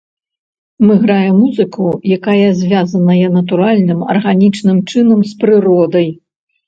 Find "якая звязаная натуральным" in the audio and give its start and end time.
2.17-3.99